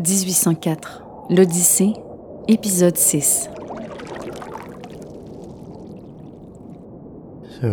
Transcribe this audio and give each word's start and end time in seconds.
1804. 0.00 1.02
L'Odyssée, 1.30 1.92
épisode 2.48 2.96
6. 2.96 3.48
So, 7.60 7.68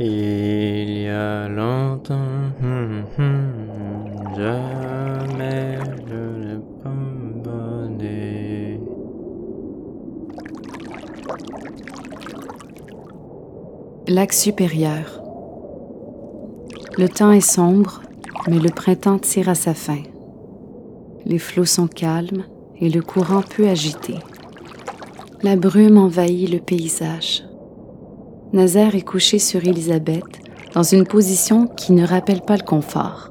Il 0.00 1.02
y 1.02 1.08
a 1.08 1.48
longtemps, 1.48 2.52
jamais 4.36 5.78
je 6.06 6.14
n'ai 6.38 6.60
pas 6.80 6.90
abandonné. 7.44 8.80
Lac 14.06 14.32
supérieur. 14.32 15.20
Le 16.96 17.08
temps 17.08 17.32
est 17.32 17.40
sombre, 17.40 18.00
mais 18.46 18.60
le 18.60 18.70
printemps 18.70 19.18
tire 19.18 19.48
à 19.48 19.56
sa 19.56 19.74
fin. 19.74 20.02
Les 21.26 21.40
flots 21.40 21.64
sont 21.64 21.88
calmes 21.88 22.44
et 22.80 22.88
le 22.88 23.02
courant 23.02 23.42
peu 23.42 23.66
agité. 23.66 24.14
La 25.42 25.56
brume 25.56 25.98
envahit 25.98 26.48
le 26.48 26.60
paysage. 26.60 27.47
Nazaire 28.52 28.94
est 28.94 29.02
couché 29.02 29.38
sur 29.38 29.66
Élisabeth 29.66 30.24
dans 30.74 30.82
une 30.82 31.06
position 31.06 31.66
qui 31.66 31.92
ne 31.92 32.06
rappelle 32.06 32.40
pas 32.40 32.56
le 32.56 32.62
confort. 32.62 33.30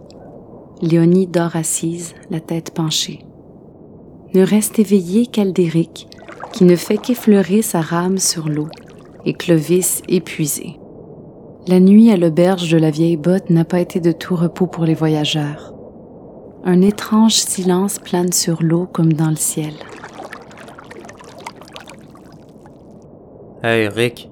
Léonie 0.81 1.25
dort 1.25 1.55
assise, 1.55 2.13
la 2.29 2.39
tête 2.39 2.71
penchée. 2.71 3.25
Ne 4.35 4.43
reste 4.43 4.77
éveillé 4.77 5.25
qu'Aldéric, 5.25 6.07
qui 6.53 6.65
ne 6.65 6.75
fait 6.75 6.97
qu'effleurer 6.97 7.63
sa 7.63 7.81
rame 7.81 8.19
sur 8.19 8.47
l'eau, 8.47 8.67
et 9.25 9.33
Clovis 9.33 10.03
épuisé. 10.07 10.79
La 11.67 11.79
nuit 11.79 12.11
à 12.11 12.17
l'auberge 12.17 12.71
de 12.71 12.77
la 12.77 12.91
vieille 12.91 13.17
botte 13.17 13.49
n'a 13.49 13.65
pas 13.65 13.79
été 13.79 13.99
de 13.99 14.11
tout 14.11 14.35
repos 14.35 14.67
pour 14.67 14.85
les 14.85 14.93
voyageurs. 14.93 15.73
Un 16.63 16.81
étrange 16.81 17.33
silence 17.33 17.97
plane 17.97 18.31
sur 18.31 18.61
l'eau 18.61 18.87
comme 18.91 19.13
dans 19.13 19.29
le 19.29 19.35
ciel. 19.35 19.73
Hey 23.63 23.87
Rick, 23.87 24.29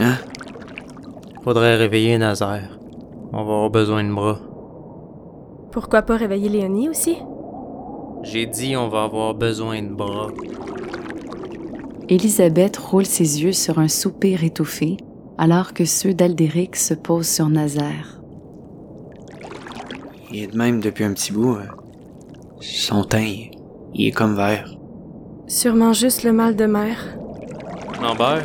Hein? 0.00 0.14
faudrait 1.44 1.76
réveiller 1.76 2.16
Nazaire. 2.18 2.78
On 3.32 3.36
va 3.36 3.40
avoir 3.42 3.70
besoin 3.70 4.02
de 4.04 4.12
bras. 4.12 4.38
Pourquoi 5.72 6.02
pas 6.02 6.16
réveiller 6.16 6.48
Léonie 6.48 6.88
aussi? 6.88 7.16
J'ai 8.22 8.46
dit 8.46 8.76
on 8.76 8.88
va 8.88 9.04
avoir 9.04 9.34
besoin 9.34 9.82
de 9.82 9.92
bras. 9.92 10.28
Élisabeth 12.08 12.76
roule 12.76 13.06
ses 13.06 13.42
yeux 13.42 13.52
sur 13.52 13.78
un 13.78 13.88
soupir 13.88 14.44
étouffé, 14.44 14.96
alors 15.38 15.72
que 15.74 15.84
ceux 15.84 16.14
d'Aldéric 16.14 16.76
se 16.76 16.94
posent 16.94 17.28
sur 17.28 17.48
Nazaire. 17.48 18.20
Il 20.30 20.42
est 20.42 20.46
de 20.48 20.56
même 20.56 20.80
depuis 20.80 21.04
un 21.04 21.12
petit 21.12 21.32
bout. 21.32 21.54
euh. 21.56 21.64
Son 22.60 23.04
teint, 23.04 23.20
il- 23.20 23.50
il 23.94 24.06
est 24.08 24.12
comme 24.12 24.34
vert. 24.36 24.68
Sûrement 25.46 25.92
juste 25.92 26.22
le 26.24 26.32
mal 26.32 26.56
de 26.56 26.66
mer. 26.66 27.16
Lambert, 28.02 28.44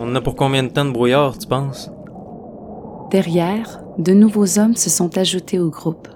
on 0.00 0.08
en 0.08 0.14
a 0.14 0.20
pour 0.20 0.34
combien 0.34 0.62
de 0.62 0.68
temps 0.68 0.84
de 0.84 0.90
brouillard, 0.90 1.36
tu 1.36 1.46
penses? 1.46 1.90
Derrière, 3.10 3.80
de 3.98 4.12
nouveaux 4.12 4.58
hommes 4.58 4.76
se 4.76 4.88
sont 4.88 5.18
ajoutés 5.18 5.58
au 5.58 5.68
groupe. 5.68 6.08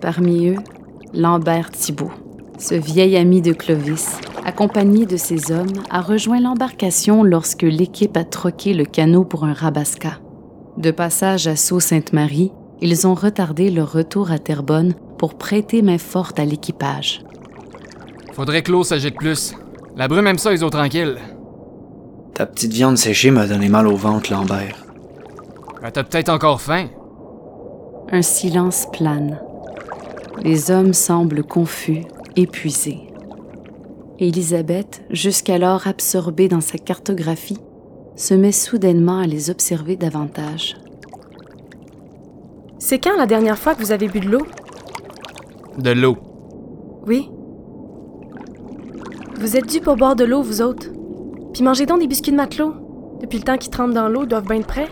Parmi 0.00 0.48
eux, 0.48 0.56
Lambert 1.12 1.70
Thibault. 1.70 2.12
Ce 2.58 2.74
vieil 2.74 3.16
ami 3.16 3.42
de 3.42 3.52
Clovis, 3.52 4.20
accompagné 4.44 5.04
de 5.04 5.16
ses 5.16 5.50
hommes, 5.50 5.72
a 5.90 6.00
rejoint 6.00 6.40
l'embarcation 6.40 7.24
lorsque 7.24 7.62
l'équipe 7.62 8.16
a 8.16 8.24
troqué 8.24 8.72
le 8.72 8.84
canot 8.84 9.24
pour 9.24 9.44
un 9.44 9.52
rabasca. 9.52 10.20
De 10.76 10.90
passage 10.90 11.48
à 11.48 11.56
Sault-Sainte-Marie, 11.56 12.52
ils 12.80 13.06
ont 13.06 13.14
retardé 13.14 13.70
leur 13.70 13.92
retour 13.92 14.30
à 14.30 14.38
Terrebonne 14.38 14.94
pour 15.18 15.34
prêter 15.34 15.82
main 15.82 15.98
forte 15.98 16.38
à 16.38 16.44
l'équipage. 16.44 17.24
Faudrait 18.32 18.62
que 18.62 18.72
l'eau 18.72 18.84
s'agite 18.84 19.16
plus. 19.16 19.54
La 19.96 20.08
brume 20.08 20.26
aime 20.26 20.38
ça, 20.38 20.52
ils 20.52 20.64
ont 20.64 20.70
tranquilles. 20.70 21.16
Ta 22.34 22.46
petite 22.46 22.72
viande 22.72 22.96
séchée 22.96 23.30
m'a 23.30 23.46
donné 23.46 23.68
mal 23.68 23.86
au 23.86 23.96
ventre, 23.96 24.32
Lambert. 24.32 24.86
Ben, 25.82 25.90
t'as 25.90 26.02
peut-être 26.02 26.30
encore 26.30 26.60
faim. 26.60 26.88
Un 28.10 28.22
silence 28.22 28.86
plane. 28.92 29.40
Les 30.42 30.70
hommes 30.70 30.94
semblent 30.94 31.44
confus, 31.44 32.02
épuisés. 32.36 33.00
Élisabeth, 34.18 35.02
jusqu'alors 35.10 35.86
absorbée 35.86 36.48
dans 36.48 36.60
sa 36.60 36.78
cartographie, 36.78 37.58
se 38.16 38.34
met 38.34 38.52
soudainement 38.52 39.18
à 39.18 39.26
les 39.26 39.50
observer 39.50 39.96
davantage. 39.96 40.76
C'est 42.78 42.98
quand 42.98 43.16
la 43.16 43.26
dernière 43.26 43.58
fois 43.58 43.74
que 43.74 43.82
vous 43.82 43.92
avez 43.92 44.08
bu 44.08 44.20
de 44.20 44.28
l'eau? 44.28 44.46
De 45.78 45.90
l'eau. 45.90 46.16
Oui. 47.06 47.30
Vous 49.38 49.56
êtes 49.56 49.68
dû 49.68 49.80
pour 49.80 49.96
boire 49.96 50.16
de 50.16 50.24
l'eau, 50.24 50.42
vous 50.42 50.62
autres. 50.62 50.88
Puis 51.52 51.62
mangez 51.62 51.86
donc 51.86 52.00
des 52.00 52.06
biscuits 52.06 52.32
de 52.32 52.36
matelot. 52.36 52.74
Depuis 53.20 53.38
le 53.38 53.44
temps 53.44 53.58
qu'ils 53.58 53.70
trempent 53.70 53.94
dans 53.94 54.08
l'eau, 54.08 54.22
ils 54.22 54.28
doivent 54.28 54.46
bien 54.46 54.60
être 54.60 54.66
prêts. 54.66 54.88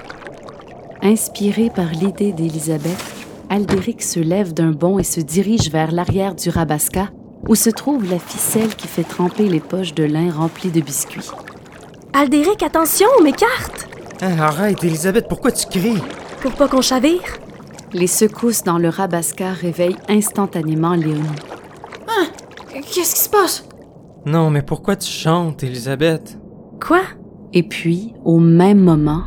Inspiré 1.02 1.70
par 1.74 1.90
l'idée 1.90 2.32
d'Élisabeth, 2.32 3.02
Aldéric 3.48 4.02
se 4.02 4.20
lève 4.20 4.52
d'un 4.52 4.70
bond 4.70 4.98
et 4.98 5.04
se 5.04 5.20
dirige 5.20 5.70
vers 5.70 5.90
l'arrière 5.90 6.34
du 6.34 6.50
rabasca, 6.50 7.08
où 7.48 7.54
se 7.54 7.70
trouve 7.70 8.08
la 8.10 8.18
ficelle 8.18 8.74
qui 8.76 8.86
fait 8.86 9.04
tremper 9.04 9.48
les 9.48 9.60
poches 9.60 9.94
de 9.94 10.04
lin 10.04 10.30
remplies 10.30 10.70
de 10.70 10.80
biscuits. 10.80 11.30
Aldéric, 12.12 12.62
attention, 12.62 13.08
mes 13.22 13.32
cartes! 13.32 13.88
Hein, 14.20 14.38
arrête, 14.38 14.84
Elisabeth, 14.84 15.28
pourquoi 15.28 15.52
tu 15.52 15.66
cries? 15.66 16.02
Pour 16.42 16.52
pas 16.52 16.68
qu'on 16.68 16.82
chavire. 16.82 17.22
Les 17.92 18.06
secousses 18.06 18.62
dans 18.62 18.78
le 18.78 18.88
rabasca 18.88 19.52
réveillent 19.52 19.96
instantanément 20.08 20.94
Léonie. 20.94 21.24
Qu'est-ce 22.92 23.14
qui 23.14 23.20
se 23.22 23.28
passe? 23.28 23.64
Non, 24.26 24.50
mais 24.50 24.62
pourquoi 24.62 24.96
tu 24.96 25.10
chantes, 25.10 25.62
Elisabeth? 25.62 26.39
Quoi? 26.80 27.00
Et 27.52 27.62
puis, 27.62 28.14
au 28.24 28.38
même 28.38 28.80
moment, 28.80 29.22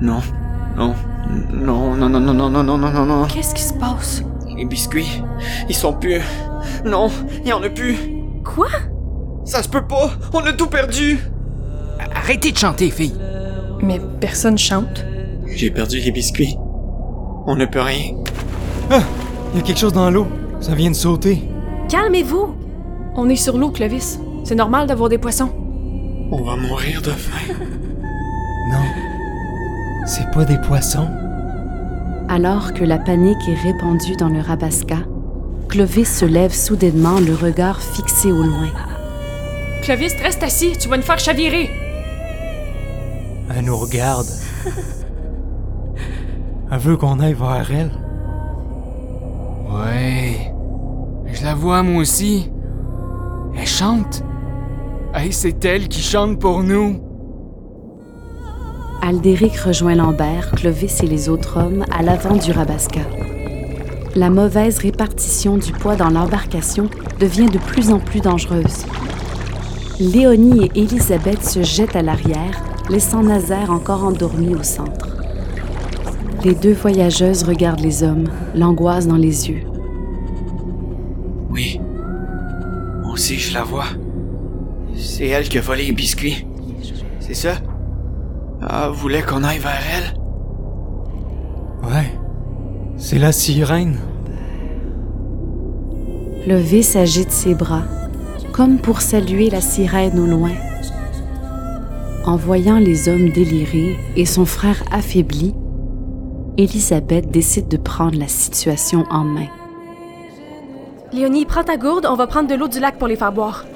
Non, 0.00 0.20
non, 0.76 0.94
non, 1.52 1.96
non, 1.96 2.08
non, 2.08 2.20
non, 2.20 2.34
non, 2.34 2.50
non, 2.50 2.62
non, 2.64 2.78
non, 2.78 2.90
non, 2.92 3.06
non. 3.06 3.26
Qu'est-ce 3.26 3.54
qui 3.54 3.62
se 3.62 3.74
passe? 3.74 4.22
Les 4.56 4.64
biscuits, 4.64 5.22
ils 5.68 5.74
sont 5.74 5.92
plus. 5.92 6.20
Non, 6.84 7.08
il 7.42 7.48
y 7.48 7.52
en 7.52 7.62
a 7.62 7.68
plus. 7.68 7.96
Quoi? 8.44 8.68
Ça 9.44 9.62
se 9.62 9.68
peut 9.68 9.86
pas, 9.86 10.10
on 10.32 10.40
a 10.40 10.52
tout 10.52 10.68
perdu. 10.68 11.18
Arrêtez 12.14 12.52
de 12.52 12.56
chanter, 12.58 12.90
fille. 12.90 13.14
Mais 13.82 14.00
personne 14.20 14.58
chante. 14.58 15.04
J'ai 15.46 15.70
perdu 15.70 15.98
les 16.00 16.12
biscuits. 16.12 16.56
On 17.46 17.56
ne 17.56 17.66
peut 17.66 17.80
rien. 17.80 18.14
Il 19.52 19.58
y 19.58 19.60
a 19.60 19.62
quelque 19.62 19.78
chose 19.78 19.92
dans 19.92 20.10
l'eau. 20.10 20.26
Ça 20.60 20.74
vient 20.74 20.90
de 20.90 20.96
sauter. 20.96 21.42
Calmez-vous! 21.88 22.54
On 23.16 23.28
est 23.28 23.36
sur 23.36 23.58
l'eau, 23.58 23.70
Clovis. 23.70 24.20
C'est 24.44 24.54
normal 24.54 24.86
d'avoir 24.86 25.08
des 25.08 25.18
poissons. 25.18 25.50
On 26.32 26.42
va 26.42 26.56
mourir 26.56 27.02
de 27.02 27.10
faim. 27.10 27.54
Non. 28.70 28.84
C'est 30.06 30.30
pas 30.32 30.44
des 30.44 30.58
poissons. 30.58 31.08
alors 32.28 32.72
que 32.72 32.84
la 32.84 32.98
panique 32.98 33.46
est 33.48 33.60
répandue 33.62 34.16
dans 34.16 34.30
le 34.30 34.40
rabasca, 34.40 34.96
Clovis 35.68 36.06
se 36.06 36.24
lève 36.24 36.52
soudainement, 36.52 37.20
le 37.20 37.34
regard 37.34 37.80
fixé 37.80 38.32
au 38.32 38.42
loin. 38.42 38.70
Clovis, 39.82 40.14
reste 40.22 40.42
assis, 40.42 40.72
tu 40.78 40.88
vas 40.88 40.96
nous 40.96 41.02
faire 41.02 41.18
chavirer. 41.18 41.68
Elle 43.54 43.64
nous 43.66 43.76
regarde. 43.76 44.26
Elle 46.70 46.78
veut 46.78 46.96
qu'on 46.96 47.20
aille 47.20 47.34
vers 47.34 47.70
elle. 47.70 47.90
Ouais. 49.70 50.54
Je 51.26 51.44
la 51.44 51.54
vois, 51.54 51.82
moi 51.82 52.00
aussi. 52.00 52.50
Elle 53.58 53.66
chante. 53.66 54.22
Hey, 55.14 55.30
c'est 55.30 55.62
elle 55.66 55.88
qui 55.88 56.00
chante 56.00 56.38
pour 56.38 56.62
nous. 56.62 56.98
Aldéric 59.02 59.56
rejoint 59.56 59.94
Lambert, 59.94 60.52
Clovis 60.52 61.02
et 61.02 61.06
les 61.06 61.28
autres 61.28 61.58
hommes 61.58 61.84
à 61.90 62.02
l'avant 62.02 62.34
du 62.34 62.50
rabasca. 62.50 63.02
La 64.16 64.30
mauvaise 64.30 64.78
répartition 64.78 65.58
du 65.58 65.72
poids 65.72 65.96
dans 65.96 66.08
l'embarcation 66.08 66.88
devient 67.20 67.50
de 67.50 67.58
plus 67.58 67.90
en 67.90 67.98
plus 67.98 68.20
dangereuse. 68.20 68.86
Léonie 70.00 70.70
et 70.74 70.80
Élisabeth 70.80 71.44
se 71.44 71.62
jettent 71.62 71.96
à 71.96 72.02
l'arrière, 72.02 72.64
laissant 72.88 73.22
Nazaire 73.22 73.70
encore 73.70 74.04
endormi 74.04 74.54
au 74.54 74.62
centre. 74.62 75.08
Les 76.42 76.54
deux 76.54 76.72
voyageuses 76.72 77.42
regardent 77.42 77.80
les 77.80 78.02
hommes, 78.02 78.28
l'angoisse 78.54 79.06
dans 79.06 79.16
les 79.16 79.50
yeux. 79.50 79.62
Oui. 81.50 81.78
Moi 83.02 83.12
aussi, 83.12 83.38
je 83.38 83.52
la 83.52 83.62
vois. 83.62 83.88
C'est 85.22 85.28
elle 85.28 85.48
qui 85.48 85.56
a 85.58 85.60
volé 85.60 85.84
les 85.84 85.92
biscuits. 85.92 86.44
C'est 87.20 87.34
ça? 87.34 87.52
Elle 88.60 88.90
voulait 88.90 89.22
qu'on 89.22 89.44
aille 89.44 89.60
vers 89.60 89.80
elle? 89.94 90.18
Ouais. 91.88 92.18
C'est 92.96 93.20
la 93.20 93.30
sirène. 93.30 94.00
Clovis 96.42 96.96
agite 96.96 97.30
ses 97.30 97.54
bras, 97.54 97.84
comme 98.52 98.78
pour 98.78 99.00
saluer 99.00 99.48
la 99.48 99.60
sirène 99.60 100.18
au 100.18 100.26
loin. 100.26 100.50
En 102.26 102.34
voyant 102.34 102.80
les 102.80 103.08
hommes 103.08 103.30
délirés 103.30 103.96
et 104.16 104.26
son 104.26 104.44
frère 104.44 104.82
affaibli, 104.90 105.54
Elisabeth 106.58 107.30
décide 107.30 107.68
de 107.68 107.76
prendre 107.76 108.18
la 108.18 108.26
situation 108.26 109.04
en 109.08 109.22
main. 109.22 109.46
Léonie, 111.12 111.46
prends 111.46 111.62
ta 111.62 111.76
gourde, 111.76 112.08
on 112.10 112.16
va 112.16 112.26
prendre 112.26 112.48
de 112.48 112.56
l'eau 112.56 112.66
du 112.66 112.80
lac 112.80 112.98
pour 112.98 113.06
les 113.06 113.14
faire 113.14 113.32
boire. 113.32 113.66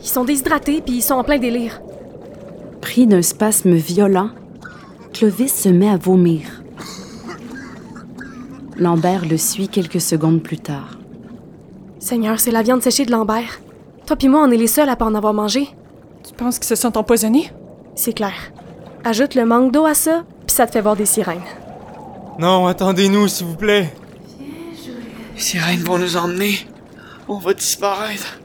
Ils 0.00 0.08
sont 0.08 0.24
déshydratés 0.24 0.80
puis 0.80 0.96
ils 0.96 1.02
sont 1.02 1.14
en 1.14 1.24
plein 1.24 1.38
délire. 1.38 1.80
Pris 2.80 3.06
d'un 3.06 3.22
spasme 3.22 3.74
violent, 3.74 4.30
Clovis 5.12 5.52
se 5.52 5.68
met 5.68 5.88
à 5.88 5.96
vomir. 5.96 6.62
Lambert 8.76 9.26
le 9.26 9.36
suit 9.36 9.68
quelques 9.68 10.00
secondes 10.00 10.42
plus 10.42 10.58
tard. 10.58 10.98
Seigneur, 11.98 12.38
c'est 12.38 12.52
la 12.52 12.62
viande 12.62 12.82
séchée 12.82 13.04
de 13.04 13.10
Lambert. 13.10 13.60
Toi 14.06 14.16
puis 14.16 14.28
moi, 14.28 14.42
on 14.46 14.50
est 14.50 14.56
les 14.56 14.68
seuls 14.68 14.88
à 14.88 14.96
pas 14.96 15.04
en 15.04 15.14
avoir 15.14 15.34
mangé. 15.34 15.68
Tu 16.26 16.32
penses 16.32 16.58
qu'ils 16.58 16.68
se 16.68 16.76
sont 16.76 16.96
empoisonnés? 16.96 17.50
C'est 17.94 18.12
clair. 18.12 18.52
Ajoute 19.04 19.34
le 19.34 19.44
manque 19.44 19.72
d'eau 19.72 19.84
à 19.84 19.94
ça, 19.94 20.24
puis 20.46 20.54
ça 20.54 20.66
te 20.66 20.72
fait 20.72 20.80
voir 20.80 20.94
des 20.94 21.06
sirènes. 21.06 21.42
Non, 22.38 22.66
attendez-nous, 22.66 23.26
s'il 23.26 23.46
vous 23.46 23.56
plaît. 23.56 23.92
Les 25.34 25.40
sirènes 25.40 25.82
vont 25.82 25.98
nous 25.98 26.16
emmener. 26.16 26.58
On 27.26 27.38
va 27.38 27.54
disparaître. 27.54 28.38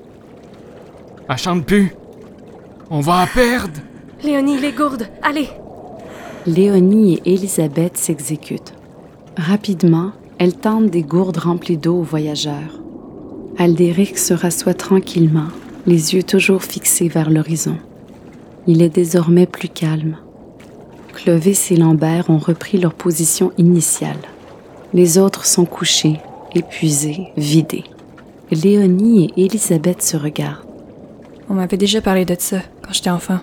Elle 1.30 1.38
chante 1.38 1.66
plus. 1.66 1.96
On 2.90 3.00
va 3.00 3.22
la 3.22 3.28
perdre. 3.28 3.80
Léonie, 4.24 4.60
les 4.60 4.72
gourdes, 4.72 5.08
allez! 5.22 5.50
Léonie 6.46 7.22
et 7.25 7.34
Élisabeth 7.34 7.98
s'exécutent. 7.98 8.74
Rapidement, 9.38 10.12
elles 10.38 10.56
tendent 10.56 10.90
des 10.90 11.04
gourdes 11.04 11.38
remplies 11.38 11.78
d'eau 11.78 12.00
aux 12.00 12.04
voyageurs. 12.04 12.81
Aldéric 13.58 14.18
se 14.18 14.34
rassoit 14.34 14.74
tranquillement, 14.74 15.48
les 15.86 16.16
yeux 16.16 16.24
toujours 16.24 16.64
fixés 16.64 17.08
vers 17.08 17.30
l'horizon. 17.30 17.78
Il 18.68 18.81
est 18.81 18.90
désormais 18.90 19.46
plus 19.46 19.70
calme. 19.70 20.18
Clovis 21.14 21.72
et 21.72 21.75
Lambert 21.75 22.30
ont 22.30 22.40
repris 22.40 22.78
leur 22.78 22.94
position 22.94 23.52
initiale. 23.58 24.20
Les 24.94 25.18
autres 25.18 25.46
sont 25.46 25.66
couchés, 25.66 26.20
épuisés, 26.56 27.28
vidés. 27.38 27.86
Léonie 28.52 29.31
et 29.38 29.46
Élisabeth 29.46 30.02
se 30.02 30.18
regardent. 30.18 30.73
On 31.50 31.56
m'avait 31.56 31.78
déjà 31.78 32.01
parlé 32.01 32.25
de 32.25 32.36
ça 32.40 32.57
quand 32.81 32.94
j'étais 32.94 33.10
enfant. 33.10 33.40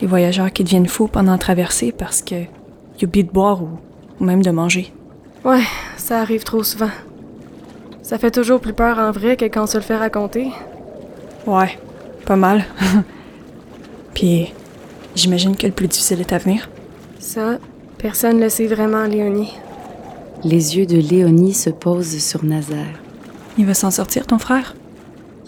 Les 0.00 0.06
voyageurs 0.06 0.52
qui 0.52 0.64
deviennent 0.64 0.88
fous 0.88 1.08
pendant 1.08 1.32
la 1.32 1.38
traversée 1.38 1.92
parce 1.92 2.22
que 2.22 2.34
ils 2.98 3.04
oublient 3.06 3.24
de 3.24 3.30
boire 3.30 3.62
ou, 3.62 3.70
ou 4.20 4.24
même 4.24 4.42
de 4.42 4.50
manger. 4.50 4.92
Ouais, 5.44 5.62
ça 5.96 6.20
arrive 6.20 6.44
trop 6.44 6.62
souvent. 6.62 6.90
Ça 8.02 8.18
fait 8.18 8.30
toujours 8.30 8.60
plus 8.60 8.72
peur 8.72 8.98
en 8.98 9.10
vrai 9.10 9.36
que 9.36 9.44
quand 9.44 9.62
on 9.62 9.66
se 9.66 9.78
le 9.78 9.82
fait 9.82 9.96
raconter. 9.96 10.48
Ouais, 11.46 11.78
pas 12.26 12.36
mal. 12.36 12.64
Puis, 14.14 14.52
j'imagine 15.14 15.56
que 15.56 15.66
le 15.66 15.72
plus 15.72 15.88
difficile 15.88 16.20
est 16.20 16.32
à 16.32 16.38
venir. 16.38 16.68
Ça, 17.18 17.58
personne 17.98 18.40
le 18.40 18.48
sait 18.48 18.66
vraiment, 18.66 19.04
Léonie. 19.04 19.52
Les 20.44 20.76
yeux 20.76 20.86
de 20.86 20.96
Léonie 20.96 21.54
se 21.54 21.70
posent 21.70 22.18
sur 22.18 22.44
Nazaire. 22.44 23.00
Il 23.58 23.66
va 23.66 23.74
s'en 23.74 23.90
sortir, 23.90 24.26
ton 24.26 24.38
frère? 24.38 24.74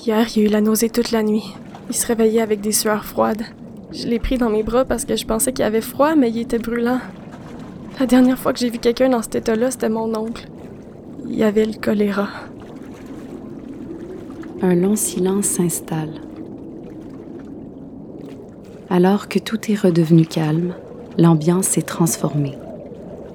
Hier, 0.05 0.27
il 0.35 0.43
a 0.43 0.47
eu 0.47 0.49
la 0.49 0.61
nausée 0.61 0.91
toute 0.91 1.13
la 1.13 1.23
nuit. 1.23 1.55
Il 1.89 1.95
se 1.95 2.09
réveillait 2.09 2.41
avec 2.41 2.61
des 2.61 2.73
sueurs 2.73 3.05
froides. 3.05 3.45
Je 3.93 4.09
l'ai 4.09 4.19
pris 4.19 4.37
dans 4.37 4.51
mes 4.51 4.65
bras 4.65 4.85
parce 4.85 5.05
que 5.05 5.15
je 5.15 5.25
pensais 5.25 5.53
qu'il 5.53 5.65
avait 5.65 5.81
froid, 5.81 6.17
mais 6.17 6.29
il 6.29 6.41
était 6.41 6.59
brûlant. 6.59 6.99
La 8.01 8.07
dernière 8.07 8.37
fois 8.37 8.53
que 8.53 8.59
j'ai 8.59 8.71
vu 8.71 8.79
quelqu'un 8.79 9.11
dans 9.11 9.23
cet 9.23 9.37
état-là, 9.37 9.71
c'était 9.71 9.89
mon 9.89 10.13
oncle. 10.17 10.49
Il 11.29 11.41
avait 11.45 11.67
le 11.67 11.75
choléra. 11.75 12.29
Un 14.61 14.75
long 14.75 14.97
silence 14.97 15.47
s'installe. 15.47 16.21
Alors 18.91 19.29
que 19.29 19.39
tout 19.39 19.71
est 19.71 19.79
redevenu 19.79 20.27
calme, 20.27 20.75
l'ambiance 21.17 21.67
s'est 21.67 21.83
transformée. 21.83 22.59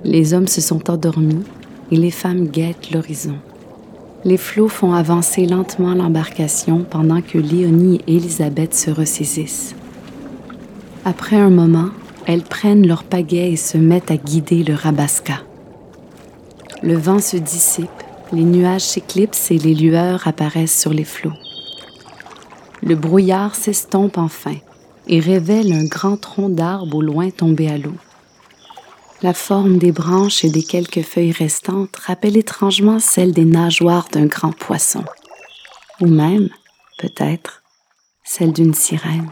Les 0.03 0.33
hommes 0.33 0.47
se 0.47 0.59
sont 0.59 0.91
endormis 0.91 1.45
et 1.91 1.95
les 1.95 2.11
femmes 2.11 2.47
guettent 2.49 2.91
l'horizon. 2.91 3.37
Les 4.25 4.37
flots 4.37 4.67
font 4.67 4.93
avancer 4.93 5.45
lentement 5.45 5.93
l'embarcation 5.93 6.83
pendant 6.83 7.21
que 7.21 7.37
Léonie 7.37 8.01
et 8.07 8.15
Élisabeth 8.15 8.73
se 8.73 8.89
ressaisissent. 8.89 9.75
Après 11.05 11.37
un 11.37 11.49
moment, 11.49 11.89
elles 12.25 12.43
prennent 12.43 12.85
leur 12.85 13.03
pagaie 13.03 13.51
et 13.51 13.55
se 13.55 13.77
mettent 13.77 14.11
à 14.11 14.17
guider 14.17 14.63
le 14.63 14.73
Rabasca. 14.73 15.41
Le 16.83 16.95
vent 16.95 17.19
se 17.19 17.37
dissipe, 17.37 17.89
les 18.33 18.43
nuages 18.43 18.81
s'éclipsent 18.81 19.51
et 19.51 19.57
les 19.57 19.73
lueurs 19.73 20.27
apparaissent 20.27 20.77
sur 20.77 20.93
les 20.93 21.05
flots. 21.05 21.33
Le 22.83 22.95
brouillard 22.95 23.55
s'estompe 23.55 24.17
enfin 24.17 24.55
et 25.07 25.19
révèle 25.19 25.71
un 25.71 25.85
grand 25.85 26.17
tronc 26.17 26.49
d'arbre 26.49 26.97
au 26.97 27.01
loin 27.01 27.29
tombé 27.29 27.69
à 27.69 27.77
l'eau. 27.77 27.95
La 29.23 29.33
forme 29.33 29.79
des 29.79 29.91
branches 29.91 30.45
et 30.45 30.49
des 30.49 30.61
quelques 30.61 31.01
feuilles 31.01 31.31
restantes 31.31 31.95
rappelle 31.95 32.37
étrangement 32.37 32.99
celle 32.99 33.31
des 33.31 33.45
nageoires 33.45 34.07
d'un 34.11 34.27
grand 34.27 34.51
poisson, 34.51 35.03
ou 35.99 36.05
même, 36.05 36.49
peut-être, 36.99 37.63
celle 38.23 38.53
d'une 38.53 38.75
sirène. 38.75 39.29